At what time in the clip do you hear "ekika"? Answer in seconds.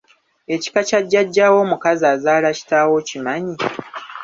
0.55-0.79